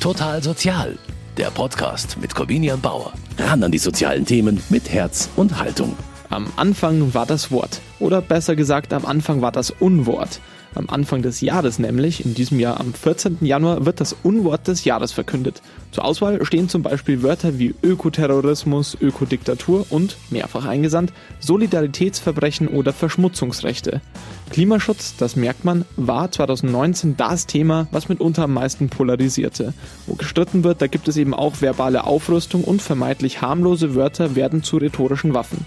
[0.00, 0.98] Total Sozial,
[1.36, 3.12] der Podcast mit Corvinian Bauer.
[3.38, 5.96] Ran an die sozialen Themen mit Herz und Haltung.
[6.30, 7.80] Am Anfang war das Wort.
[7.98, 10.40] Oder besser gesagt, am Anfang war das Unwort.
[10.76, 13.38] Am Anfang des Jahres nämlich, in diesem Jahr am 14.
[13.40, 15.62] Januar, wird das Unwort des Jahres verkündet.
[15.90, 24.02] Zur Auswahl stehen zum Beispiel Wörter wie Ökoterrorismus, Ökodiktatur und, mehrfach eingesandt, Solidaritätsverbrechen oder Verschmutzungsrechte.
[24.50, 29.72] Klimaschutz, das merkt man, war 2019 das Thema, was mitunter am meisten polarisierte.
[30.06, 34.62] Wo gestritten wird, da gibt es eben auch verbale Aufrüstung und vermeintlich harmlose Wörter werden
[34.62, 35.64] zu rhetorischen Waffen.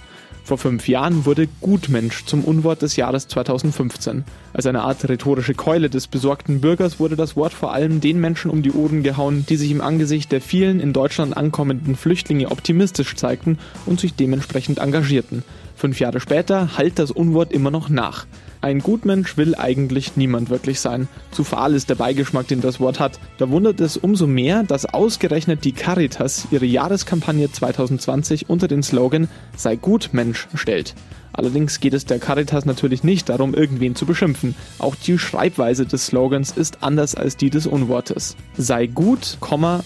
[0.49, 4.23] Vor fünf Jahren wurde Gutmensch zum Unwort des Jahres 2015.
[4.51, 8.49] Als eine Art rhetorische Keule des besorgten Bürgers wurde das Wort vor allem den Menschen
[8.49, 13.15] um die Ohren gehauen, die sich im Angesicht der vielen in Deutschland ankommenden Flüchtlinge optimistisch
[13.15, 15.43] zeigten und sich dementsprechend engagierten.
[15.75, 18.25] Fünf Jahre später halt das Unwort immer noch nach.
[18.61, 21.07] Ein Gutmensch will eigentlich niemand wirklich sein.
[21.31, 23.17] Zu fahl ist der Beigeschmack, den das Wort hat.
[23.37, 29.29] Da wundert es umso mehr, dass ausgerechnet die Caritas ihre Jahreskampagne 2020 unter den Slogan
[29.55, 30.93] Sei gut Mensch stellt.
[31.31, 34.55] Allerdings geht es der Caritas natürlich nicht darum, irgendwen zu beschimpfen.
[34.77, 38.35] Auch die Schreibweise des Slogans ist anders als die des Unwortes.
[38.57, 39.37] Sei gut,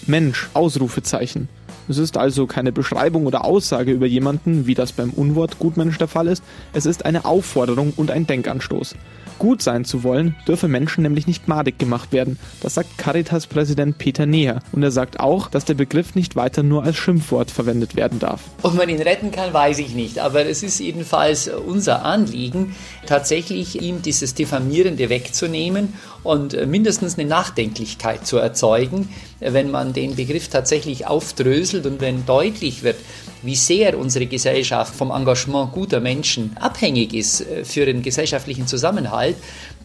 [0.06, 1.48] Mensch, Ausrufezeichen.
[1.88, 6.08] Es ist also keine Beschreibung oder Aussage über jemanden, wie das beim Unwort Gutmensch der
[6.08, 6.42] Fall ist.
[6.72, 8.94] Es ist eine Aufforderung und ein Denkanstoß.
[9.38, 12.38] Gut sein zu wollen, dürfe Menschen nämlich nicht madig gemacht werden.
[12.60, 14.60] Das sagt Caritas-Präsident Peter Neher.
[14.70, 18.42] Und er sagt auch, dass der Begriff nicht weiter nur als Schimpfwort verwendet werden darf.
[18.62, 20.20] Ob man ihn retten kann, weiß ich nicht.
[20.20, 28.26] Aber es ist jedenfalls unser Anliegen, tatsächlich ihm dieses Diffamierende wegzunehmen und mindestens eine Nachdenklichkeit
[28.26, 29.08] zu erzeugen,
[29.40, 32.96] wenn man den Begriff tatsächlich aufdröselt und wenn deutlich wird,
[33.44, 39.36] wie sehr unsere Gesellschaft vom Engagement guter Menschen abhängig ist äh, für den gesellschaftlichen Zusammenhalt,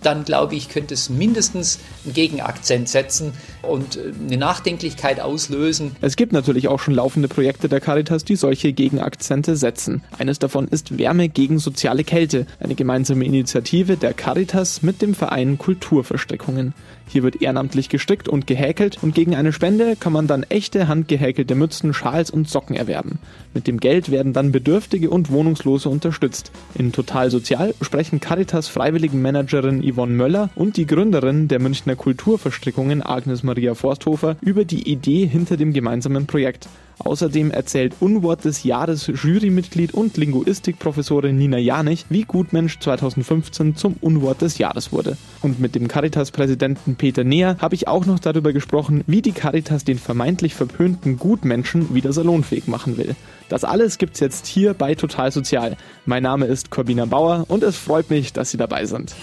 [0.04, 5.96] dann glaube ich, könnte es mindestens einen Gegenakzent setzen und äh, eine Nachdenklichkeit auslösen.
[6.02, 10.04] Es gibt natürlich auch schon laufende Projekte der Caritas, die solche Gegenakzente setzen.
[10.18, 15.58] Eines davon ist Wärme gegen soziale Kälte, eine gemeinsame Initiative der Caritas mit dem Verein
[15.58, 16.74] Kulturverstrickungen.
[17.12, 21.56] Hier wird ehrenamtlich gestrickt und gehäkelt und gegen eine Spende kann man dann echte handgehäkelte
[21.56, 23.18] Mützen, Schals und Socken erwerben.
[23.54, 26.52] Mit dem Geld werden dann Bedürftige und Wohnungslose unterstützt.
[26.76, 33.42] In Total Sozial sprechen Caritas Freiwilligenmanagerin Yvonne Möller und die Gründerin der Münchner Kulturverstrickungen Agnes
[33.42, 36.70] Maria Forsthofer über die Idee hinter dem gemeinsamen Projekt.
[37.00, 44.42] Außerdem erzählt Unwort des Jahres Jurymitglied und Linguistikprofessorin Nina Janich, wie Gutmensch 2015 zum Unwort
[44.42, 45.18] des Jahres wurde.
[45.42, 49.86] Und mit dem Caritas-Präsidenten Peter Neher habe ich auch noch darüber gesprochen, wie die Caritas
[49.86, 53.16] den vermeintlich verpönten Gutmenschen wieder salonfähig machen will.
[53.48, 55.78] Das alles gibt's jetzt hier bei Total Sozial.
[56.06, 59.16] Mein Name ist Corbina Bauer und es freut mich, dass Sie dabei sind.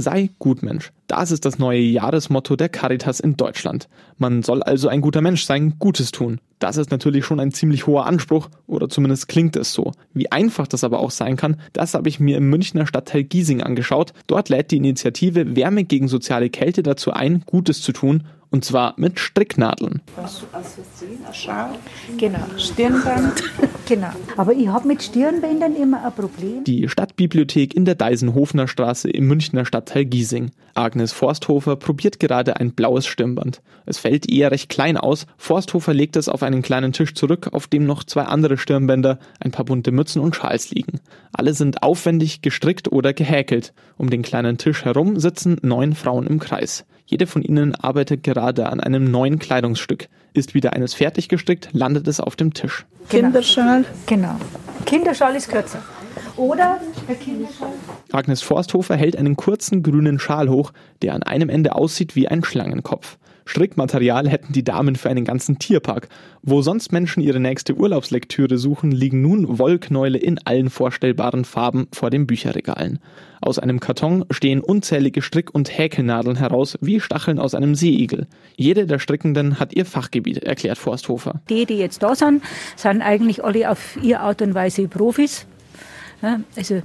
[0.00, 0.92] Sei Gutmensch.
[1.08, 3.88] Das ist das neue Jahresmotto der Caritas in Deutschland.
[4.16, 6.40] Man soll also ein guter Mensch sein, Gutes tun.
[6.60, 9.90] Das ist natürlich schon ein ziemlich hoher Anspruch, oder zumindest klingt es so.
[10.14, 13.60] Wie einfach das aber auch sein kann, das habe ich mir im Münchner Stadtteil Giesing
[13.60, 14.12] angeschaut.
[14.28, 18.94] Dort lädt die Initiative Wärme gegen soziale Kälte dazu ein, Gutes zu tun und zwar
[18.98, 20.00] mit Stricknadeln.
[22.18, 23.42] Genau, Stirnband.
[23.88, 24.10] Genau.
[24.36, 26.64] Aber ich habe mit Stirnbändern immer ein Problem.
[26.64, 30.50] Die Stadtbibliothek in der Deisenhofener Straße im Münchner Stadtteil Giesing.
[30.74, 33.60] Agnes Forsthofer probiert gerade ein blaues Stirnband.
[33.86, 35.26] Es fällt eher recht klein aus.
[35.36, 39.50] Forsthofer legt es auf einen kleinen Tisch zurück, auf dem noch zwei andere Stirnbänder, ein
[39.50, 41.00] paar bunte Mützen und Schals liegen.
[41.32, 43.72] Alle sind aufwendig gestrickt oder gehäkelt.
[43.96, 46.84] Um den kleinen Tisch herum sitzen neun Frauen im Kreis.
[47.10, 50.08] Jede von ihnen arbeitet gerade an einem neuen Kleidungsstück.
[50.34, 52.84] Ist wieder eines fertig gestrickt, landet es auf dem Tisch.
[53.08, 53.28] Genau.
[53.28, 53.86] Kinderschal?
[54.04, 54.36] Genau.
[54.84, 55.82] Kinderschal ist kürzer.
[56.36, 57.70] Oder der Kinderschal?
[58.12, 62.44] Agnes Forsthofer hält einen kurzen grünen Schal hoch, der an einem Ende aussieht wie ein
[62.44, 63.16] Schlangenkopf.
[63.48, 66.08] Strickmaterial hätten die Damen für einen ganzen Tierpark.
[66.42, 72.10] Wo sonst Menschen ihre nächste Urlaubslektüre suchen, liegen nun Wollknäule in allen vorstellbaren Farben vor
[72.10, 72.98] den Bücherregalen.
[73.40, 78.26] Aus einem Karton stehen unzählige Strick- und Häkelnadeln heraus, wie Stacheln aus einem Seeigel.
[78.56, 81.40] Jede der Strickenden hat ihr Fachgebiet, erklärt Forsthofer.
[81.48, 82.42] Die, die jetzt da sind,
[82.76, 85.46] sind eigentlich alle auf ihre Art und Weise Profis.
[86.54, 86.82] also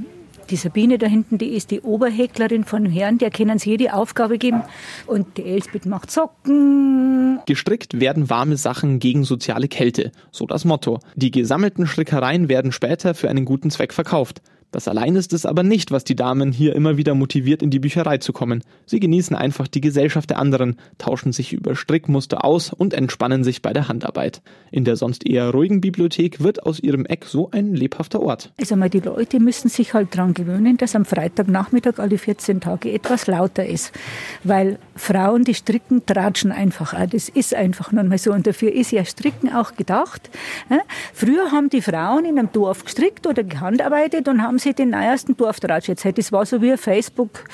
[0.50, 4.38] die Sabine da hinten, die ist die Oberhäklerin von Herrn, der können sie jede Aufgabe
[4.38, 4.62] geben.
[5.06, 7.40] Und die Elsbeth macht Socken.
[7.46, 10.12] Gestrickt werden warme Sachen gegen soziale Kälte.
[10.32, 11.00] So das Motto.
[11.16, 14.42] Die gesammelten Strickereien werden später für einen guten Zweck verkauft.
[14.74, 17.78] Das allein ist es aber nicht, was die Damen hier immer wieder motiviert, in die
[17.78, 18.64] Bücherei zu kommen.
[18.88, 23.62] Sie genießen einfach die Gesellschaft der anderen, tauschen sich über Strickmuster aus und entspannen sich
[23.62, 24.42] bei der Handarbeit.
[24.72, 28.52] In der sonst eher ruhigen Bibliothek wird aus ihrem Eck so ein lebhafter Ort.
[28.60, 32.92] Also mal die Leute müssen sich halt daran gewöhnen, dass am Freitagnachmittag alle 14 Tage
[32.92, 33.92] etwas lauter ist.
[34.44, 36.96] Weil Frauen, die stricken, tratschen einfach.
[37.12, 38.34] Das ist einfach nun mal so.
[38.34, 40.32] Und dafür ist ja Stricken auch gedacht.
[41.14, 45.38] Früher haben die Frauen in einem Dorf gestrickt oder gehandarbeitet und haben sie den neuesten
[45.38, 46.06] Dorftratsch jetzt.
[46.18, 47.46] Das war so wie Facebook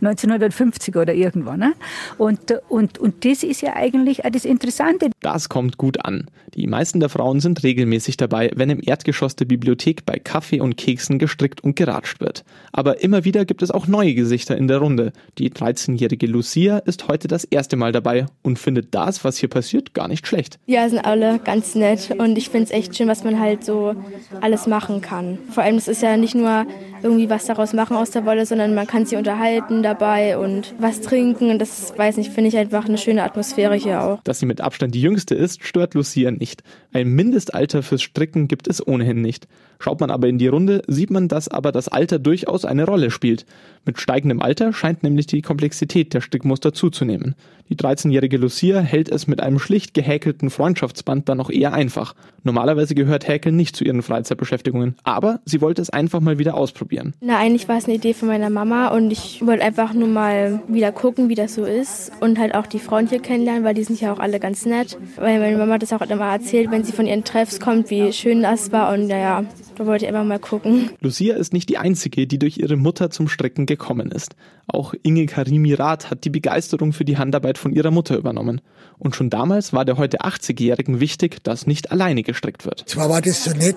[0.00, 1.60] 1950 oder irgendwann.
[1.60, 1.72] Ne?
[2.18, 5.10] Und, und, und das ist ja eigentlich auch das Interessante.
[5.20, 6.26] Das kommt gut an.
[6.54, 10.78] Die meisten der Frauen sind regelmäßig dabei, wenn im Erdgeschoss der Bibliothek bei Kaffee und
[10.78, 12.44] Keksen gestrickt und geratscht wird.
[12.72, 15.12] Aber immer wieder gibt es auch neue Gesichter in der Runde.
[15.36, 19.92] Die 13-jährige Lucia ist heute das erste Mal dabei und findet das, was hier passiert,
[19.92, 20.58] gar nicht schlecht.
[20.64, 23.94] Ja, sind alle ganz nett und ich finde es echt schön, was man halt so
[24.40, 25.38] alles machen kann.
[25.50, 26.55] Vor allem, es ist ja nicht nur
[27.02, 31.00] irgendwie was daraus machen aus der Wolle, sondern man kann sie unterhalten dabei und was
[31.00, 31.50] trinken.
[31.50, 34.22] Und das, weiß nicht, finde ich einfach eine schöne Atmosphäre hier auch.
[34.22, 36.62] Dass sie mit Abstand die jüngste ist, stört Lucia nicht.
[36.92, 39.46] Ein Mindestalter fürs Stricken gibt es ohnehin nicht.
[39.78, 43.10] Schaut man aber in die Runde, sieht man, dass aber das Alter durchaus eine Rolle
[43.10, 43.44] spielt.
[43.84, 47.34] Mit steigendem Alter scheint nämlich die Komplexität der Strickmuster zuzunehmen.
[47.68, 52.14] Die 13-jährige Lucia hält es mit einem schlicht gehäkelten Freundschaftsband dann noch eher einfach.
[52.42, 57.14] Normalerweise gehört Häkeln nicht zu ihren Freizeitbeschäftigungen, aber sie wollte es einfach mal wieder ausprobieren.
[57.20, 60.62] Na, eigentlich war es eine Idee von meiner Mama und ich wollte einfach nur mal
[60.68, 63.84] wieder gucken, wie das so ist und halt auch die Frauen hier kennenlernen, weil die
[63.84, 64.98] sind ja auch alle ganz nett.
[65.16, 68.42] Weil meine Mama das auch immer erzählt, wenn sie von ihren Treffs kommt, wie schön
[68.42, 69.44] das war und naja,
[69.76, 70.90] da wollte ich einfach mal gucken.
[71.00, 74.34] Lucia ist nicht die Einzige, die durch ihre Mutter zum Stricken gekommen ist.
[74.66, 78.60] Auch Inge Karimi Rath hat die Begeisterung für die Handarbeit von ihrer Mutter übernommen.
[78.98, 82.84] Und schon damals war der heute 80-Jährigen wichtig, dass nicht alleine gestrickt wird.
[82.86, 83.76] Zwar war das so nett,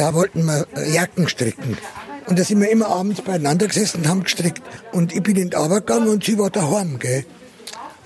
[0.00, 1.76] da wollten wir Jacken stricken.
[2.26, 4.62] Und da sind wir immer abends beieinander gesessen und haben gestrickt.
[4.92, 7.26] Und ich bin in die Arbeit gegangen und sie war daheim, gell.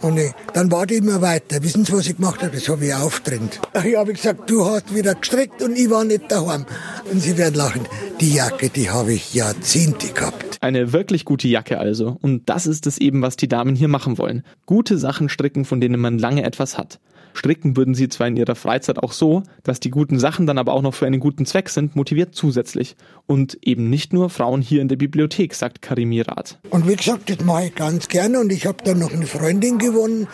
[0.01, 1.63] Und ich, dann war die immer weiter.
[1.63, 2.57] Wissen Sie, was ich gemacht habe?
[2.57, 3.61] Das habe ich auftrennt.
[3.85, 6.67] Ich habe gesagt, du hast wieder gestrickt und ich war nicht daheim.
[7.11, 7.83] Und Sie werden lachen.
[8.21, 10.59] Die Jacke, die habe ich Jahrzehnte gehabt.
[10.61, 12.19] Eine wirklich gute Jacke also.
[12.21, 14.43] Und das ist es eben, was die Damen hier machen wollen.
[14.67, 16.99] Gute Sachen stricken, von denen man lange etwas hat.
[17.35, 20.73] Stricken würden sie zwar in ihrer Freizeit auch so, dass die guten Sachen dann aber
[20.73, 22.97] auch noch für einen guten Zweck sind, motiviert zusätzlich.
[23.27, 26.59] Und eben nicht nur Frauen hier in der Bibliothek, sagt Karimi Rath.
[26.71, 29.79] Und wie gesagt, das mache ich ganz gerne und ich habe dann noch eine Freundin
[29.79, 30.29] gewonnen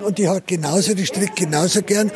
[0.00, 2.10] und die hat genauso, die strickt genauso gern.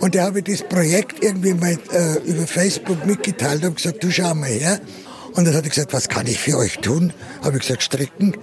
[0.00, 4.10] Und da habe ich das Projekt irgendwie mal äh, über Facebook mitgeteilt und gesagt, du
[4.10, 4.80] schau mal her.
[5.34, 7.12] Und dann hat ich gesagt, was kann ich für euch tun?
[7.42, 8.36] Habe ich gesagt, stricken.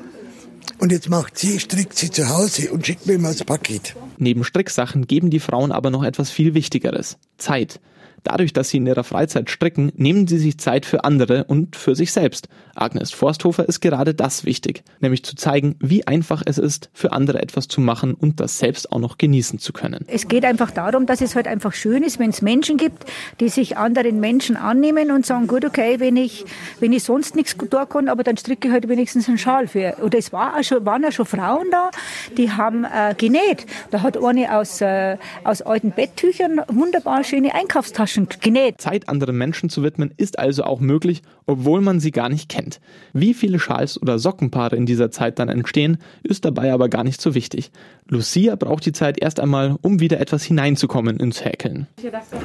[0.79, 3.95] Und jetzt macht sie, strickt sie zu Hause und schickt mir immer das Paket.
[4.17, 7.17] Neben Stricksachen geben die Frauen aber noch etwas viel Wichtigeres.
[7.37, 7.79] Zeit.
[8.27, 11.95] Dadurch, dass sie in ihrer Freizeit stricken, nehmen sie sich Zeit für andere und für
[11.95, 12.49] sich selbst.
[12.75, 17.41] Agnes Forsthofer ist gerade das wichtig, nämlich zu zeigen, wie einfach es ist, für andere
[17.41, 20.03] etwas zu machen und das selbst auch noch genießen zu können.
[20.07, 23.05] Es geht einfach darum, dass es halt einfach schön ist, wenn es Menschen gibt,
[23.39, 26.43] die sich anderen Menschen annehmen und sagen, gut, okay, wenn ich,
[26.81, 29.95] wenn ich sonst nichts da kann, aber dann stricke ich halt wenigstens einen Schal für.
[30.03, 31.91] Oder es war auch schon, waren auch schon Frauen da,
[32.37, 33.65] die haben äh, genäht.
[33.91, 38.81] Da hat eine aus, äh, aus alten Betttüchern wunderbar schöne Einkaufstaschen genäht.
[38.81, 42.79] Zeit anderen Menschen zu widmen ist also auch möglich, obwohl man sie gar nicht kennt.
[43.13, 47.21] Wie viele Schals oder Sockenpaare in dieser Zeit dann entstehen, ist dabei aber gar nicht
[47.21, 47.71] so wichtig.
[48.07, 51.87] Lucia braucht die Zeit erst einmal, um wieder etwas hineinzukommen ins Häkeln.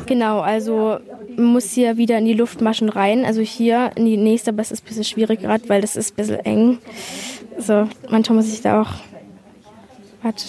[0.06, 0.98] Genau, also
[1.36, 3.24] muss hier wieder in die Luftmaschen rein.
[3.24, 6.12] Also hier in die nächste, aber es ist ein bisschen schwierig gerade, weil das ist
[6.12, 6.78] ein bisschen eng.
[7.58, 8.90] So, manchmal muss ich da auch.
[10.22, 10.44] Warte.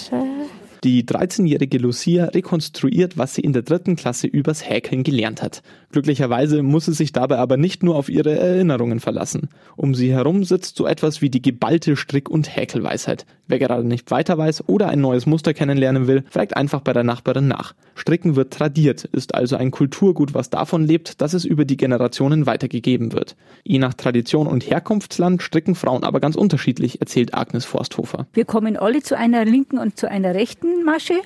[0.84, 5.64] Die 13-jährige Lucia rekonstruiert, was sie in der dritten Klasse übers Häkeln gelernt hat.
[5.94, 9.48] Glücklicherweise muss sie sich dabei aber nicht nur auf ihre Erinnerungen verlassen.
[9.78, 13.26] Um sie herum sitzt so etwas wie die geballte Strick- und Häkelweisheit.
[13.48, 17.04] Wer gerade nicht weiter weiß oder ein neues Muster kennenlernen will, fragt einfach bei der
[17.04, 17.76] Nachbarin nach.
[17.96, 22.46] Stricken wird tradiert, ist also ein Kulturgut, was davon lebt, dass es über die Generationen
[22.46, 23.36] weitergegeben wird.
[23.64, 28.28] Je nach Tradition und Herkunftsland stricken Frauen aber ganz unterschiedlich, erzählt Agnes Forsthofer.
[28.34, 31.22] Wir kommen alle zu einer linken und zu einer rechten Masche,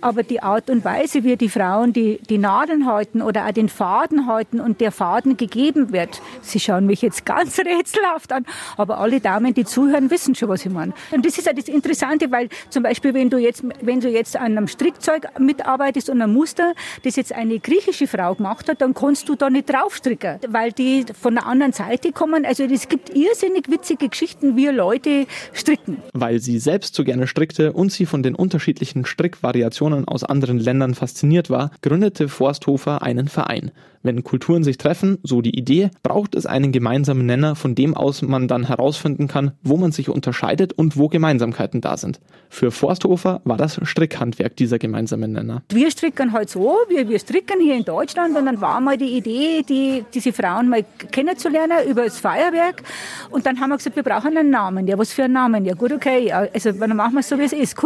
[0.00, 3.68] aber die Art und Weise, wie die Frauen die, die Nadeln halten oder auch den
[3.68, 8.98] Faden halten und der Faden gegeben wird, sie schauen mich jetzt ganz rätselhaft an, aber
[8.98, 10.92] alle Damen, die zuhören, wissen schon, was ich meine.
[11.10, 14.36] Und das ist ja das Interessante, weil zum Beispiel, wenn du jetzt, wenn du jetzt
[14.36, 18.94] an einem Strickzeug mitarbeitest und einem Muster, das jetzt eine griechische Frau gemacht hat, dann
[18.94, 22.44] kannst du da nicht draufstricken, weil die von der anderen Seite kommen.
[22.44, 25.98] Also es gibt irrsinnig witzige Geschichten, wie Leute stricken.
[26.12, 30.58] Weil sie selbst so gerne strickte und sie von den unterschiedlichen unterschiedlichen Strickvariationen aus anderen
[30.58, 33.70] Ländern fasziniert war, gründete Forsthofer einen Verein.
[34.04, 38.20] Wenn Kulturen sich treffen, so die Idee, braucht es einen gemeinsamen Nenner, von dem aus
[38.22, 42.18] man dann herausfinden kann, wo man sich unterscheidet und wo Gemeinsamkeiten da sind.
[42.48, 45.62] Für Forsthofer war das Strickhandwerk dieser gemeinsame Nenner.
[45.70, 49.16] Wir stricken halt so, wir, wir stricken hier in Deutschland und dann war mal die
[49.16, 52.82] Idee, die, diese Frauen mal kennenzulernen über das Feuerwerk
[53.30, 54.88] und dann haben wir gesagt, wir brauchen einen Namen.
[54.88, 55.64] Ja, was für einen Namen?
[55.64, 57.76] Ja gut, okay, also dann machen wir es so, wie es ist.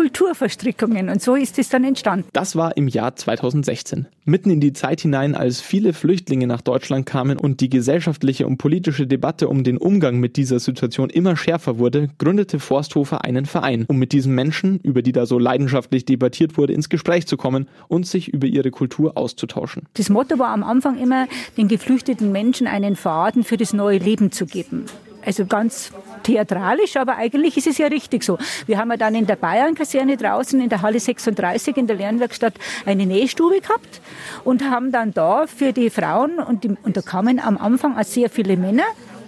[0.96, 2.28] Kulturverstrickungen und so ist es dann entstanden.
[2.32, 4.06] Das war im Jahr 2016.
[4.24, 8.58] Mitten in die Zeit hinein, als viele Flüchtlinge nach Deutschland kamen und die gesellschaftliche und
[8.58, 13.84] politische Debatte um den Umgang mit dieser Situation immer schärfer wurde, gründete Forsthofer einen Verein,
[13.88, 17.68] um mit diesen Menschen, über die da so leidenschaftlich debattiert wurde, ins Gespräch zu kommen
[17.88, 19.84] und sich über ihre Kultur auszutauschen.
[19.94, 24.32] Das Motto war am Anfang immer, den geflüchteten Menschen einen Faden für das neue Leben
[24.32, 24.86] zu geben.
[25.26, 25.90] Also ganz
[26.22, 28.38] theatralisch, aber eigentlich ist es ja richtig so.
[28.66, 32.54] Wir haben ja dann in der Bayern-Kaserne draußen in der Halle 36 in der Lernwerkstatt
[32.86, 34.00] eine Nähstube gehabt
[34.44, 38.04] und haben dann da für die Frauen, und, die, und da kamen am Anfang auch
[38.04, 38.84] sehr viele Männer,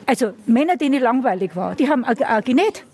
[0.07, 2.85] also Männer, denen langweilig war, die haben auch, genäht.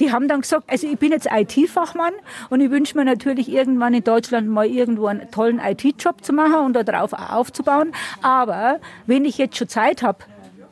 [0.00, 2.12] Die haben dann gesagt, also ich bin jetzt IT-Fachmann
[2.48, 6.56] und ich wünsche mir natürlich irgendwann in Deutschland mal irgendwo einen tollen IT-Job zu machen
[6.56, 7.92] und darauf aufzubauen.
[8.22, 10.18] Aber wenn ich jetzt schon Zeit habe,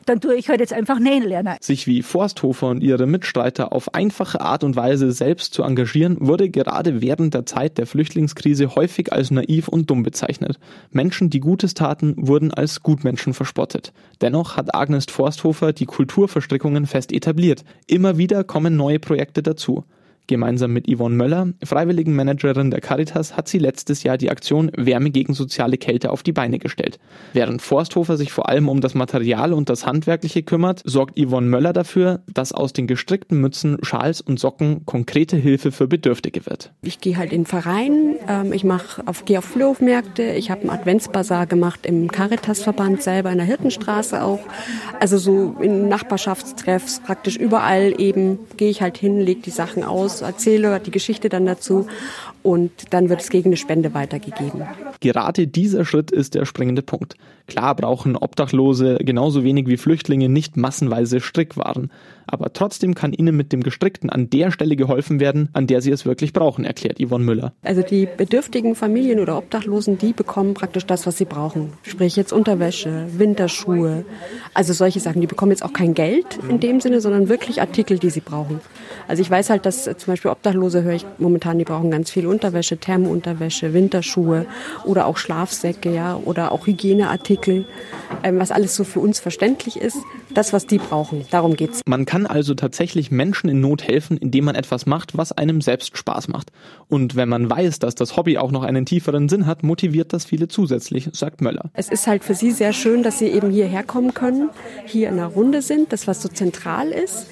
[0.07, 1.57] dann tue ich halt jetzt einfach nähen lernen.
[1.61, 6.49] Sich wie Forsthofer und ihre Mitstreiter auf einfache Art und Weise selbst zu engagieren, wurde
[6.49, 10.59] gerade während der Zeit der Flüchtlingskrise häufig als naiv und dumm bezeichnet.
[10.91, 13.93] Menschen, die Gutes taten, wurden als Gutmenschen verspottet.
[14.21, 17.63] Dennoch hat Agnes Forsthofer die Kulturverstrickungen fest etabliert.
[17.87, 19.83] Immer wieder kommen neue Projekte dazu.
[20.27, 25.33] Gemeinsam mit Yvonne Möller, Freiwilligenmanagerin der Caritas, hat sie letztes Jahr die Aktion Wärme gegen
[25.33, 26.99] soziale Kälte auf die Beine gestellt.
[27.31, 31.71] Während Forsthofer sich vor allem um das Material und das Handwerkliche kümmert, sorgt Yvonne Möller
[31.71, 36.73] dafür, dass aus den gestrickten Mützen, Schals und Socken konkrete Hilfe für Bedürftige wird.
[36.81, 40.71] Ich gehe halt in Verein, ähm, ich mach auf, gehe auf Flohmärkte, ich habe einen
[40.71, 44.41] Adventsbasar gemacht im Caritasverband selber in der Hirtenstraße auch.
[44.99, 50.16] Also so in Nachbarschaftstreffs, praktisch überall eben gehe ich halt hin, lege die Sachen aus
[50.25, 51.87] erzähle die Geschichte dann dazu
[52.43, 54.63] und dann wird es gegen eine Spende weitergegeben.
[54.99, 57.15] Gerade dieser Schritt ist der springende Punkt.
[57.47, 61.91] Klar brauchen Obdachlose genauso wenig wie Flüchtlinge nicht massenweise Strickwaren.
[62.27, 65.91] Aber trotzdem kann ihnen mit dem Gestrickten an der Stelle geholfen werden, an der sie
[65.91, 67.53] es wirklich brauchen, erklärt Yvonne Müller.
[67.63, 71.71] Also die bedürftigen Familien oder Obdachlosen, die bekommen praktisch das, was sie brauchen.
[71.83, 74.03] Sprich jetzt Unterwäsche, Winterschuhe,
[74.53, 75.21] also solche Sachen.
[75.21, 78.59] Die bekommen jetzt auch kein Geld in dem Sinne, sondern wirklich Artikel, die sie brauchen.
[79.07, 82.27] Also ich weiß halt, dass zum Beispiel Obdachlose höre ich momentan, die brauchen ganz viel
[82.27, 84.45] Unterwäsche, Thermounterwäsche, Winterschuhe
[84.83, 87.36] oder auch Schlafsäcke, ja, oder auch Hygieneartikel,
[88.23, 89.97] ähm, was alles so für uns verständlich ist.
[90.33, 91.81] Das, was die brauchen, darum geht's.
[91.85, 95.97] Man kann also tatsächlich Menschen in Not helfen, indem man etwas macht, was einem selbst
[95.97, 96.51] Spaß macht.
[96.87, 100.25] Und wenn man weiß, dass das Hobby auch noch einen tieferen Sinn hat, motiviert das
[100.25, 101.71] viele zusätzlich, sagt Möller.
[101.73, 104.49] Es ist halt für sie sehr schön, dass sie eben hierher kommen können,
[104.85, 107.27] hier in einer Runde sind, das was so zentral ist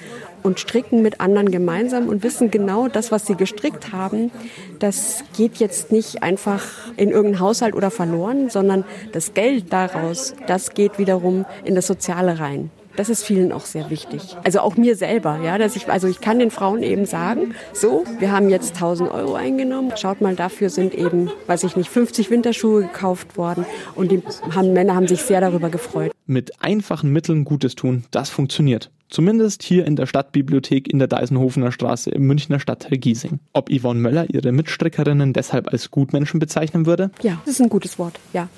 [0.46, 4.30] und stricken mit anderen gemeinsam und wissen genau, das, was sie gestrickt haben,
[4.78, 6.62] das geht jetzt nicht einfach
[6.96, 12.38] in irgendeinen Haushalt oder verloren, sondern das Geld daraus, das geht wiederum in das Soziale
[12.38, 12.70] rein.
[12.94, 14.36] Das ist vielen auch sehr wichtig.
[14.42, 18.04] Also auch mir selber, ja, dass ich, also ich kann den Frauen eben sagen, so,
[18.20, 19.92] wir haben jetzt 1000 Euro eingenommen.
[19.96, 24.22] Schaut mal, dafür sind eben, weiß ich nicht, 50 Winterschuhe gekauft worden und die
[24.54, 26.12] haben, Männer haben sich sehr darüber gefreut.
[26.24, 28.90] Mit einfachen Mitteln Gutes tun, das funktioniert.
[29.08, 33.38] Zumindest hier in der Stadtbibliothek in der Deisenhofener Straße im Münchner Stadtteil Giesing.
[33.52, 37.10] Ob Yvonne Möller ihre Mitstrickerinnen deshalb als Gutmenschen bezeichnen würde?
[37.22, 38.48] Ja, das ist ein gutes Wort, ja.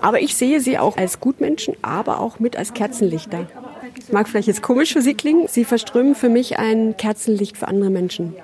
[0.00, 3.46] Aber ich sehe sie auch als Gutmenschen, aber auch mit als Kerzenlichter.
[4.12, 5.48] Mag vielleicht jetzt komisch für Sie klingen.
[5.48, 8.34] Sie verströmen für mich ein Kerzenlicht für andere Menschen.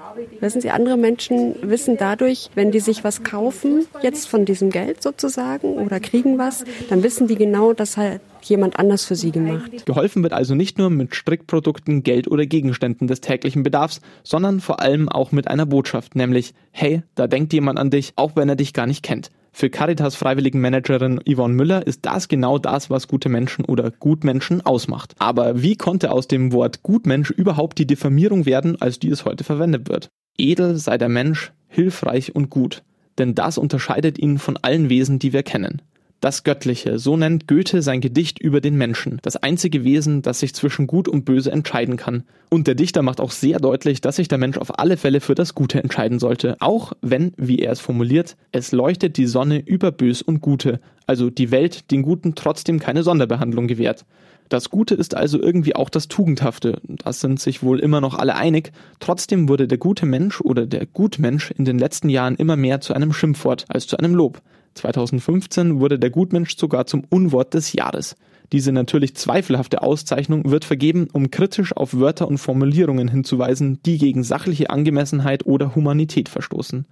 [0.41, 5.03] Wissen Sie, andere Menschen wissen dadurch, wenn die sich was kaufen, jetzt von diesem Geld
[5.03, 9.87] sozusagen, oder kriegen was, dann wissen die genau, dass halt jemand anders für sie gemacht.
[9.87, 14.81] Geholfen wird also nicht nur mit Strickprodukten, Geld oder Gegenständen des täglichen Bedarfs, sondern vor
[14.81, 18.57] allem auch mit einer Botschaft, nämlich, hey, da denkt jemand an dich, auch wenn er
[18.57, 19.31] dich gar nicht kennt.
[19.53, 25.15] Für Caritas Freiwilligenmanagerin Yvonne Müller ist das genau das, was gute Menschen oder Gutmenschen ausmacht.
[25.19, 29.45] Aber wie konnte aus dem Wort Gutmensch überhaupt die Diffamierung werden, als die es heute
[29.45, 30.09] verwendet wird?
[30.39, 32.83] Edel sei der Mensch, hilfreich und gut,
[33.19, 35.83] denn das unterscheidet ihn von allen Wesen, die wir kennen.
[36.21, 40.55] Das Göttliche, so nennt Goethe sein Gedicht über den Menschen, das einzige Wesen, das sich
[40.55, 42.25] zwischen Gut und Böse entscheiden kann.
[42.51, 45.35] Und der Dichter macht auch sehr deutlich, dass sich der Mensch auf alle Fälle für
[45.35, 49.93] das Gute entscheiden sollte, auch wenn, wie er es formuliert, es leuchtet die Sonne über
[49.93, 54.05] Bös und Gute, also die Welt den Guten trotzdem keine Sonderbehandlung gewährt.
[54.51, 56.83] Das Gute ist also irgendwie auch das Tugendhafte.
[56.83, 58.73] Das sind sich wohl immer noch alle einig.
[58.99, 62.93] Trotzdem wurde der gute Mensch oder der Gutmensch in den letzten Jahren immer mehr zu
[62.93, 64.43] einem Schimpfwort als zu einem Lob.
[64.75, 68.17] 2015 wurde der Gutmensch sogar zum Unwort des Jahres.
[68.53, 74.25] Diese natürlich zweifelhafte Auszeichnung wird vergeben, um kritisch auf Wörter und Formulierungen hinzuweisen, die gegen
[74.25, 76.87] sachliche Angemessenheit oder Humanität verstoßen.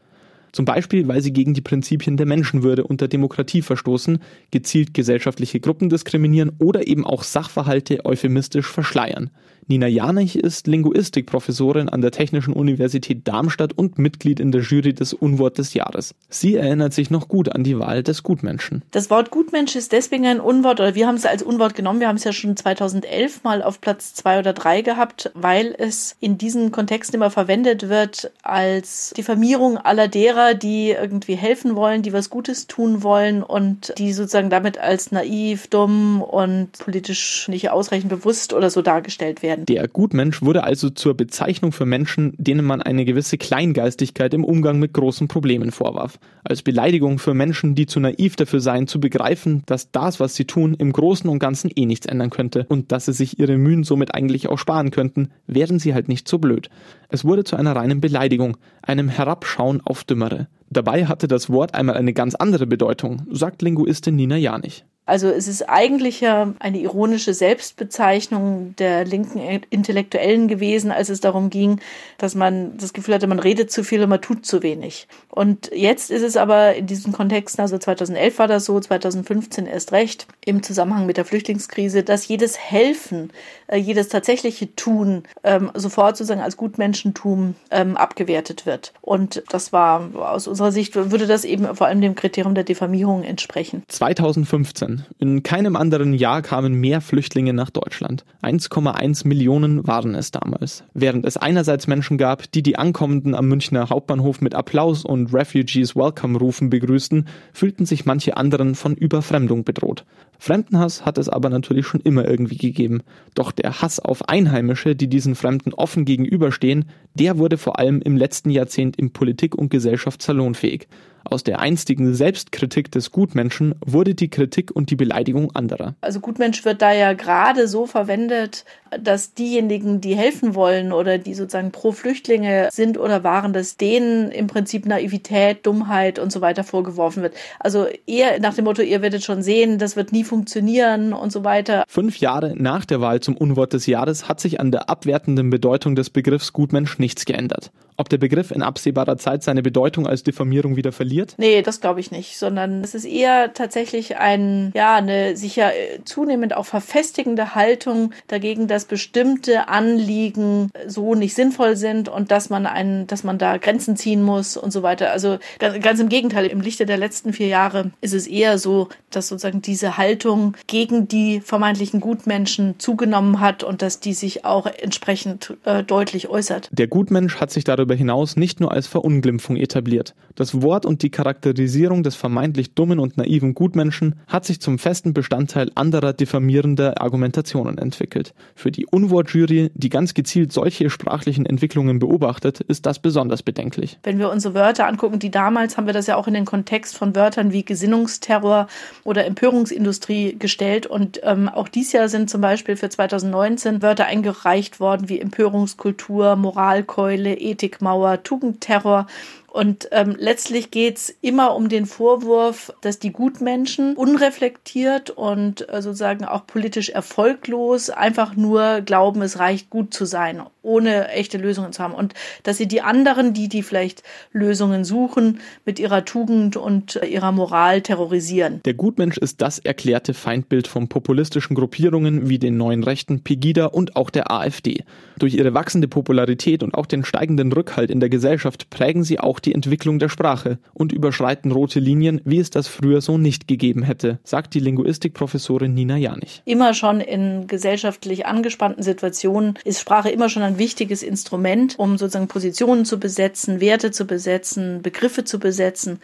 [0.52, 4.19] Zum Beispiel, weil sie gegen die Prinzipien der Menschenwürde und der Demokratie verstoßen,
[4.50, 9.31] gezielt gesellschaftliche Gruppen diskriminieren oder eben auch Sachverhalte euphemistisch verschleiern.
[9.71, 15.12] Nina Janich ist Linguistikprofessorin an der Technischen Universität Darmstadt und Mitglied in der Jury des
[15.12, 16.14] Unwort des Jahres.
[16.31, 18.83] Sie erinnert sich noch gut an die Wahl des Gutmenschen.
[18.93, 22.00] Das Wort Gutmensch ist deswegen ein Unwort, oder wir haben es als Unwort genommen.
[22.00, 26.17] Wir haben es ja schon 2011 mal auf Platz zwei oder drei gehabt, weil es
[26.19, 32.12] in diesen Kontexten immer verwendet wird als Diffamierung aller derer, die irgendwie helfen wollen, die
[32.12, 38.09] was Gutes tun wollen und die sozusagen damit als naiv, dumm und politisch nicht ausreichend
[38.09, 39.66] bewusst oder so dargestellt werden.
[39.66, 44.78] Der Gutmensch wurde also zur Bezeichnung für Menschen, denen man eine gewisse Kleingeistigkeit im Umgang
[44.78, 46.18] mit großen Problemen vorwarf.
[46.45, 50.45] Als Beleidigung für Menschen, die zu naiv dafür seien, zu begreifen, dass das, was sie
[50.45, 53.85] tun, im Großen und Ganzen eh nichts ändern könnte und dass sie sich ihre Mühen
[53.85, 56.71] somit eigentlich auch sparen könnten, wären sie halt nicht so blöd.
[57.09, 60.49] Es wurde zu einer reinen Beleidigung, einem Herabschauen auf Dümmere.
[60.70, 64.85] Dabei hatte das Wort einmal eine ganz andere Bedeutung, sagt Linguistin Nina Janich.
[65.06, 69.38] Also es ist eigentlich ja eine ironische Selbstbezeichnung der linken
[69.70, 71.80] Intellektuellen gewesen, als es darum ging,
[72.18, 75.08] dass man das Gefühl hatte, man redet zu viel und man tut zu wenig.
[75.30, 79.92] Und jetzt ist es aber in diesen Kontexten, also 2011 war das so, 2015 erst
[79.92, 83.30] recht, im Zusammenhang mit der Flüchtlingskrise, dass jedes Helfen,
[83.77, 88.93] jedes tatsächliche Tun ähm, sofort sozusagen als Gutmenschentum ähm, abgewertet wird.
[89.01, 93.23] Und das war aus unserer Sicht, würde das eben vor allem dem Kriterium der Diffamierung
[93.23, 93.83] entsprechen.
[93.89, 98.25] 2015 in keinem anderen Jahr kamen mehr Flüchtlinge nach Deutschland.
[98.43, 100.85] 1,1 Millionen waren es damals.
[100.95, 105.95] Während es einerseits Menschen gab, die die Ankommenden am Münchner Hauptbahnhof mit Applaus und Refugees
[105.95, 110.05] Welcome Rufen begrüßten, fühlten sich manche anderen von Überfremdung bedroht.
[110.39, 113.03] Fremdenhass hat es aber natürlich schon immer irgendwie gegeben.
[113.35, 118.17] Doch der Hass auf Einheimische, die diesen Fremden offen gegenüberstehen, der wurde vor allem im
[118.17, 120.88] letzten Jahrzehnt in Politik und Gesellschaft salonfähig.
[121.25, 125.95] Aus der einstigen Selbstkritik des Gutmenschen wurde die Kritik und die Beleidigung anderer.
[126.01, 128.65] Also Gutmensch wird da ja gerade so verwendet,
[128.99, 134.31] dass diejenigen, die helfen wollen oder die sozusagen pro Flüchtlinge sind oder waren, dass denen
[134.31, 137.35] im Prinzip Naivität, Dummheit und so weiter vorgeworfen wird.
[137.61, 141.45] Also eher nach dem Motto, ihr werdet schon sehen, das wird nie funktionieren und so
[141.45, 141.85] weiter.
[141.89, 145.95] Fünf Jahre nach der Wahl zum Unwort des Jahres hat sich an der abwertenden Bedeutung
[145.95, 147.71] des Begriffs Gutmensch nichts geändert.
[148.00, 151.34] Ob der Begriff in absehbarer Zeit seine Bedeutung als Diffamierung wieder verliert?
[151.37, 155.71] Nee, das glaube ich nicht, sondern es ist eher tatsächlich ein, ja, eine sich ja
[155.71, 162.50] äh, zunehmend auch verfestigende Haltung dagegen, dass bestimmte Anliegen so nicht sinnvoll sind und dass
[162.50, 165.11] man einen, dass man da Grenzen ziehen muss und so weiter.
[165.11, 168.91] Also ganz, ganz im Gegenteil, im Lichte der letzten vier Jahre ist es eher so,
[169.11, 174.67] dass sozusagen diese Haltung gegen die vermeintlichen Gutmenschen zugenommen hat und dass die sich auch
[174.67, 176.69] entsprechend äh, deutlich äußert.
[176.71, 180.15] Der Gutmensch hat sich darüber darüber hinaus nicht nur als Verunglimpfung etabliert.
[180.35, 185.15] Das Wort und die Charakterisierung des vermeintlich dummen und naiven Gutmenschen hat sich zum festen
[185.15, 188.35] Bestandteil anderer diffamierender Argumentationen entwickelt.
[188.55, 193.99] Für die Unwortjury, die ganz gezielt solche sprachlichen Entwicklungen beobachtet, ist das besonders bedenklich.
[194.03, 196.97] Wenn wir unsere Wörter angucken, die damals haben wir das ja auch in den Kontext
[196.97, 198.69] von Wörtern wie Gesinnungsterror
[199.05, 204.79] oder Empörungsindustrie gestellt und ähm, auch dieses Jahr sind zum Beispiel für 2019 Wörter eingereicht
[204.79, 209.06] worden wie Empörungskultur, Moralkeule, Ethik Mauer, Tugendterror
[209.50, 216.26] und ähm, letztlich geht's immer um den Vorwurf, dass die Gutmenschen unreflektiert und äh, sozusagen
[216.26, 221.82] auch politisch erfolglos einfach nur glauben, es reicht gut zu sein, ohne echte Lösungen zu
[221.82, 221.95] haben.
[221.95, 227.06] Und dass sie die anderen, die, die vielleicht Lösungen suchen, mit ihrer Tugend und äh,
[227.06, 228.61] ihrer Moral terrorisieren.
[228.67, 233.97] Der Gutmensch ist das erklärte Feindbild von populistischen Gruppierungen wie den neuen Rechten, Pegida und
[233.97, 234.84] auch der AfD.
[235.19, 239.38] Durch ihre wachsende Popularität und auch den steigenden Rückhalt in der Gesellschaft prägen sie auch
[239.41, 243.49] die die Entwicklung der Sprache und überschreiten rote Linien, wie es das früher so nicht
[243.49, 246.43] gegeben hätte, sagt die Linguistikprofessorin Nina Janich.
[246.45, 252.29] Immer schon in gesellschaftlich angespannten Situationen ist Sprache immer schon ein wichtiges Instrument, um sozusagen
[252.29, 255.99] Positionen zu besetzen, Werte zu besetzen, Begriffe zu besetzen.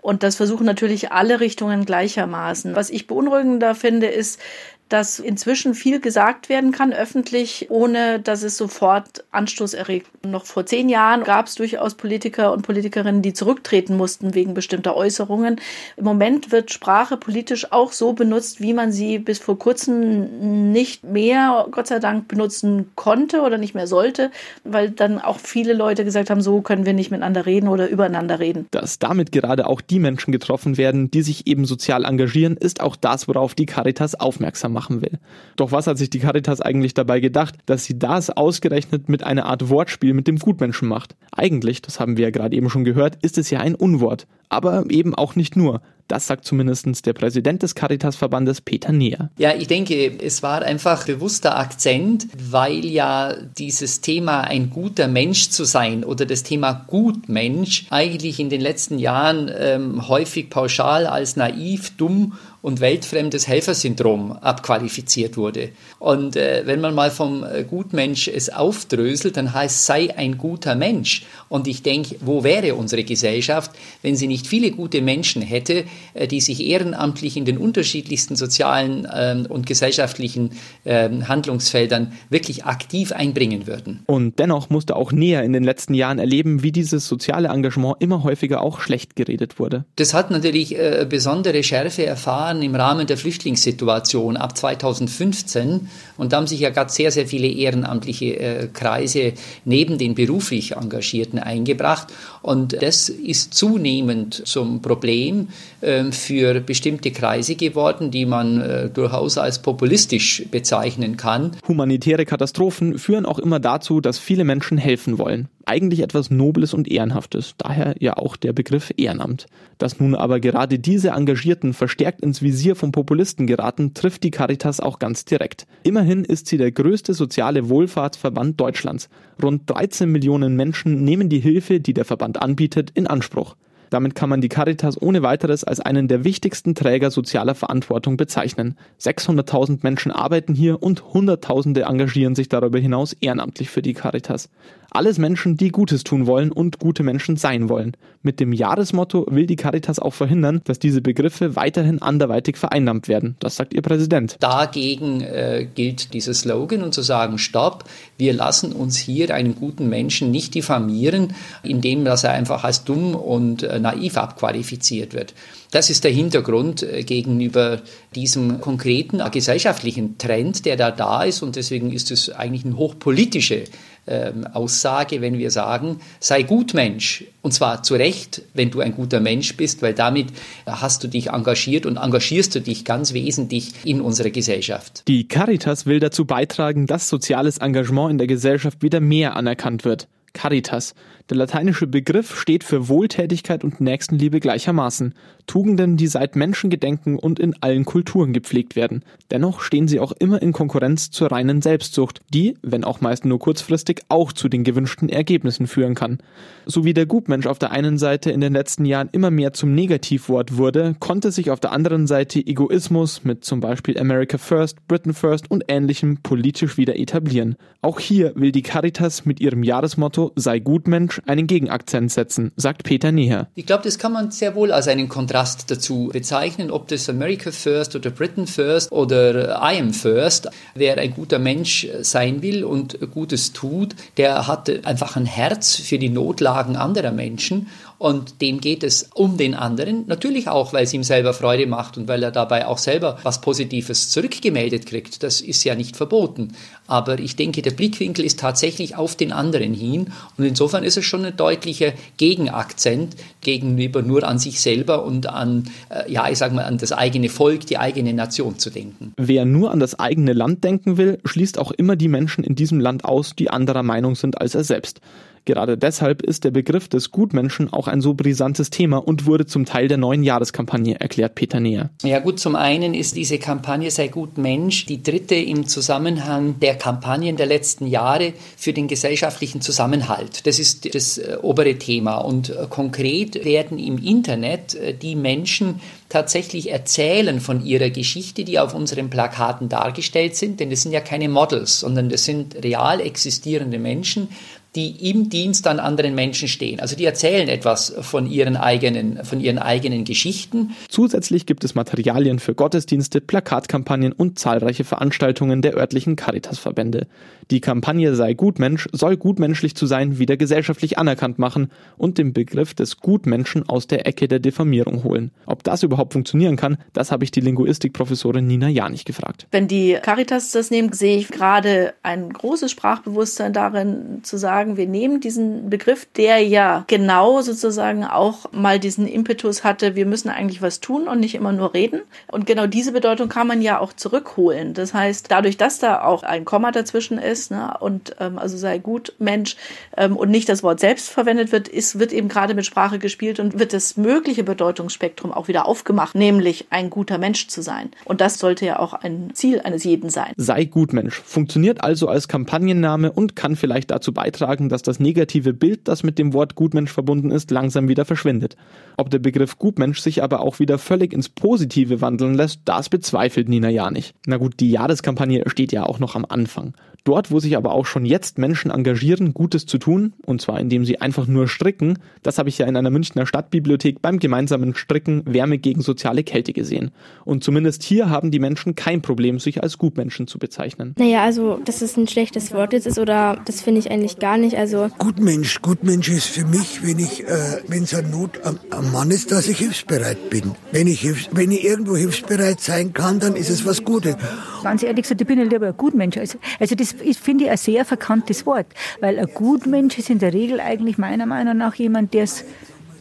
[0.00, 2.74] Und das versuchen natürlich alle Richtungen gleichermaßen.
[2.74, 4.40] Was ich beunruhigender finde, ist,
[4.88, 10.08] dass inzwischen viel gesagt werden kann öffentlich, ohne dass es sofort Anstoß erregt.
[10.24, 14.96] Noch vor zehn Jahren gab es durchaus Politiker und Politikerinnen, die zurücktreten mussten wegen bestimmter
[14.96, 15.60] Äußerungen.
[15.96, 21.04] Im Moment wird Sprache politisch auch so benutzt, wie man sie bis vor kurzem nicht
[21.04, 24.30] mehr, Gott sei Dank, benutzen konnte oder nicht mehr sollte,
[24.64, 28.38] weil dann auch viele Leute gesagt haben, so können wir nicht miteinander reden oder übereinander
[28.38, 28.66] reden.
[28.70, 32.96] Dass damit gerade auch die Menschen getroffen werden, die sich eben sozial engagieren, ist auch
[32.96, 35.18] das, worauf die Caritas aufmerksam machen will.
[35.56, 39.46] Doch was hat sich die Caritas eigentlich dabei gedacht, dass sie das ausgerechnet mit einer
[39.46, 41.16] Art Wortspiel mit dem Gutmenschen macht?
[41.32, 44.28] Eigentlich, das haben wir ja gerade eben schon gehört, ist es ja ein Unwort.
[44.48, 45.82] Aber eben auch nicht nur.
[46.08, 49.30] Das sagt zumindest der Präsident des Caritas-Verbandes Peter Neher.
[49.36, 55.50] Ja, ich denke, es war einfach bewusster Akzent, weil ja dieses Thema ein guter Mensch
[55.50, 61.36] zu sein oder das Thema Gutmensch eigentlich in den letzten Jahren ähm, häufig pauschal als
[61.36, 65.70] naiv, dumm und weltfremdes Helfersyndrom abqualifiziert wurde.
[65.98, 70.74] Und äh, wenn man mal vom äh, Gutmensch es aufdröselt, dann heißt sei ein guter
[70.74, 71.24] Mensch.
[71.48, 73.70] Und ich denke, wo wäre unsere Gesellschaft,
[74.02, 79.04] wenn sie nicht viele gute Menschen hätte, äh, die sich ehrenamtlich in den unterschiedlichsten sozialen
[79.04, 80.50] äh, und gesellschaftlichen
[80.84, 84.00] äh, Handlungsfeldern wirklich aktiv einbringen würden.
[84.06, 88.22] Und dennoch musste auch näher in den letzten Jahren erleben, wie dieses soziale Engagement immer
[88.22, 89.84] häufiger auch schlecht geredet wurde.
[89.96, 96.38] Das hat natürlich äh, besondere Schärfe erfahren im Rahmen der Flüchtlingssituation ab 2015 und da
[96.38, 99.32] haben sich ja gerade sehr, sehr viele ehrenamtliche äh, Kreise
[99.64, 102.08] neben den beruflich Engagierten eingebracht
[102.42, 105.48] und das ist zunehmend zum Problem
[105.80, 111.52] äh, für bestimmte Kreise geworden, die man äh, durchaus als populistisch bezeichnen kann.
[111.66, 116.88] Humanitäre Katastrophen führen auch immer dazu, dass viele Menschen helfen wollen eigentlich etwas Nobles und
[116.88, 119.46] Ehrenhaftes, daher ja auch der Begriff Ehrenamt.
[119.76, 124.80] Dass nun aber gerade diese Engagierten verstärkt ins Visier von Populisten geraten, trifft die Caritas
[124.80, 125.66] auch ganz direkt.
[125.82, 129.08] Immerhin ist sie der größte soziale Wohlfahrtsverband Deutschlands.
[129.42, 133.54] Rund 13 Millionen Menschen nehmen die Hilfe, die der Verband anbietet, in Anspruch.
[133.90, 138.76] Damit kann man die Caritas ohne weiteres als einen der wichtigsten Träger sozialer Verantwortung bezeichnen.
[139.00, 144.48] 600.000 Menschen arbeiten hier und Hunderttausende engagieren sich darüber hinaus ehrenamtlich für die Caritas.
[144.90, 147.94] Alles Menschen, die Gutes tun wollen und gute Menschen sein wollen.
[148.22, 153.36] Mit dem Jahresmotto will die Caritas auch verhindern, dass diese Begriffe weiterhin anderweitig vereinnahmt werden.
[153.38, 154.36] Das sagt ihr Präsident.
[154.40, 157.84] Dagegen äh, gilt dieser Slogan und zu sagen, stopp,
[158.16, 163.14] wir lassen uns hier einen guten Menschen nicht diffamieren, indem dass er einfach als dumm
[163.14, 165.34] und äh, naiv abqualifiziert wird.
[165.70, 167.82] Das ist der Hintergrund äh, gegenüber
[168.14, 171.42] diesem konkreten gesellschaftlichen Trend, der da da ist.
[171.42, 173.64] Und deswegen ist es eigentlich eine hochpolitische
[174.06, 177.24] ähm, Aussage, wenn wir sagen, sei gut Mensch.
[177.42, 180.28] Und zwar zu Recht, wenn du ein guter Mensch bist, weil damit
[180.66, 185.02] hast du dich engagiert und engagierst du dich ganz wesentlich in unserer Gesellschaft.
[185.08, 190.08] Die Caritas will dazu beitragen, dass soziales Engagement in der Gesellschaft wieder mehr anerkannt wird.
[190.32, 190.94] Caritas.
[191.30, 195.14] Der lateinische Begriff steht für Wohltätigkeit und Nächstenliebe gleichermaßen.
[195.46, 199.02] Tugenden, die seit Menschengedenken und in allen Kulturen gepflegt werden.
[199.30, 203.38] Dennoch stehen sie auch immer in Konkurrenz zur reinen Selbstsucht, die, wenn auch meist nur
[203.38, 206.18] kurzfristig, auch zu den gewünschten Ergebnissen führen kann.
[206.64, 209.74] So wie der Gutmensch auf der einen Seite in den letzten Jahren immer mehr zum
[209.74, 215.12] Negativwort wurde, konnte sich auf der anderen Seite Egoismus mit zum Beispiel America First, Britain
[215.12, 217.56] First und ähnlichem politisch wieder etablieren.
[217.82, 223.12] Auch hier will die Caritas mit ihrem Jahresmotto Sei Gutmensch einen Gegenakzent setzen, sagt Peter
[223.12, 223.48] Neher.
[223.54, 227.50] Ich glaube, das kann man sehr wohl als einen Kontrast dazu bezeichnen, ob das America
[227.50, 230.50] First oder Britain First oder I am First.
[230.74, 235.98] Wer ein guter Mensch sein will und Gutes tut, der hat einfach ein Herz für
[235.98, 240.94] die Notlagen anderer Menschen und dem geht es um den anderen, natürlich auch, weil es
[240.94, 245.24] ihm selber Freude macht und weil er dabei auch selber was Positives zurückgemeldet kriegt.
[245.24, 246.52] Das ist ja nicht verboten.
[246.86, 251.04] Aber ich denke, der Blickwinkel ist tatsächlich auf den anderen hin und insofern ist es
[251.04, 256.52] schon ein deutlicher Gegenakzent gegenüber nur an sich selber und an, äh, ja, ich sag
[256.52, 259.12] mal, an das eigene Volk, die eigene Nation zu denken.
[259.16, 262.80] Wer nur an das eigene Land denken will, schließt auch immer die Menschen in diesem
[262.80, 265.00] Land aus, die anderer Meinung sind als er selbst.
[265.44, 269.64] Gerade deshalb ist der Begriff des Gutmenschen auch ein so brisantes Thema und wurde zum
[269.64, 271.90] Teil der neuen Jahreskampagne, erklärt Peter Näher.
[272.02, 276.74] Ja gut, zum einen ist diese Kampagne Sei gut Mensch die dritte im Zusammenhang der
[276.76, 280.46] Kampagnen der letzten Jahre für den gesellschaftlichen Zusammenhalt.
[280.46, 285.80] Das ist das äh, obere Thema und äh, konkret werden im Internet äh, die Menschen
[286.08, 291.00] tatsächlich erzählen von ihrer Geschichte, die auf unseren Plakaten dargestellt sind, denn das sind ja
[291.00, 294.28] keine Models, sondern das sind real existierende Menschen,
[294.78, 296.78] die im Dienst an anderen Menschen stehen.
[296.78, 300.70] Also die erzählen etwas von ihren eigenen, von ihren eigenen Geschichten.
[300.88, 307.08] Zusätzlich gibt es Materialien für Gottesdienste, Plakatkampagnen und zahlreiche Veranstaltungen der örtlichen Caritasverbände.
[307.50, 312.74] Die Kampagne Sei Gutmensch soll gutmenschlich zu sein wieder gesellschaftlich anerkannt machen und den Begriff
[312.74, 315.32] des Gutmenschen aus der Ecke der Diffamierung holen.
[315.46, 319.46] Ob das überhaupt funktionieren kann, das habe ich die Linguistikprofessorin Nina Janich gefragt.
[319.50, 324.86] Wenn die Caritas das nehmen, sehe ich gerade ein großes Sprachbewusstsein darin zu sagen, wir
[324.86, 330.62] nehmen diesen Begriff, der ja genau sozusagen auch mal diesen Impetus hatte, wir müssen eigentlich
[330.62, 332.02] was tun und nicht immer nur reden.
[332.26, 334.74] Und genau diese Bedeutung kann man ja auch zurückholen.
[334.74, 337.74] Das heißt, dadurch, dass da auch ein Komma dazwischen ist, ist, ne?
[337.80, 339.56] und ähm, also sei gut Mensch
[339.96, 343.40] ähm, und nicht das Wort selbst verwendet wird, ist, wird eben gerade mit Sprache gespielt
[343.40, 347.90] und wird das mögliche Bedeutungsspektrum auch wieder aufgemacht, nämlich ein guter Mensch zu sein.
[348.04, 350.32] Und das sollte ja auch ein Ziel eines jeden sein.
[350.36, 355.52] Sei gut Mensch funktioniert also als Kampagnenname und kann vielleicht dazu beitragen, dass das negative
[355.52, 358.56] Bild, das mit dem Wort Gutmensch verbunden ist, langsam wieder verschwindet.
[358.96, 363.48] Ob der Begriff Gutmensch sich aber auch wieder völlig ins Positive wandeln lässt, das bezweifelt
[363.48, 364.14] Nina ja nicht.
[364.26, 366.74] Na gut, die Jahreskampagne steht ja auch noch am Anfang.
[367.04, 370.84] Dort, wo sich aber auch schon jetzt Menschen engagieren, Gutes zu tun, und zwar indem
[370.84, 375.22] sie einfach nur stricken, das habe ich ja in einer Münchner Stadtbibliothek beim gemeinsamen Stricken
[375.24, 376.90] Wärme gegen soziale Kälte gesehen.
[377.24, 380.94] Und zumindest hier haben die Menschen kein Problem, sich als Gutmenschen zu bezeichnen.
[380.98, 384.36] Naja, also, dass es ein schlechtes Wort jetzt ist, oder das finde ich eigentlich gar
[384.40, 384.56] nicht.
[384.56, 388.92] Also Gutmensch, Gutmensch ist für mich, wenn ich, äh, wenn es eine Not am, am,
[388.92, 390.52] Mann ist, dass ich hilfsbereit bin.
[390.72, 394.16] Wenn ich, hilfs wenn ich irgendwo hilfsbereit sein kann, dann ist es was Gutes.
[394.62, 396.16] Ganz ehrlich gesagt, ich bin lieber ein Gutmensch.
[396.16, 398.66] Also, also das ist, finde ich, ein sehr verkanntes Wort.
[399.00, 402.44] Weil ein Gutmensch ist in der Regel eigentlich meiner Meinung nach jemand, der's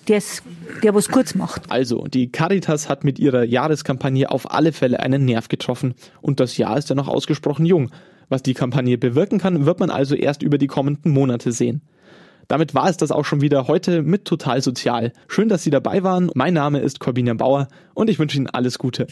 [0.08, 0.42] der's,
[0.84, 1.70] der was kurz macht.
[1.70, 5.96] Also, die Caritas hat mit ihrer Jahreskampagne auf alle Fälle einen Nerv getroffen.
[6.22, 7.92] Und das Jahr ist ja noch ausgesprochen jung.
[8.30, 11.82] Was die Kampagne bewirken kann, wird man also erst über die kommenden Monate sehen.
[12.50, 15.14] Damit war es das auch schon wieder heute mit Total Sozial.
[15.28, 16.30] Schön, dass Sie dabei waren.
[16.34, 19.08] Mein Name ist Corbinian Bauer und ich wünsche Ihnen alles Gute.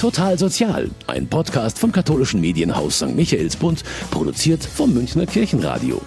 [0.00, 3.14] Total Sozial, ein Podcast vom katholischen Medienhaus St.
[3.14, 6.00] Michaelsbund, produziert vom Münchner Kirchenradio.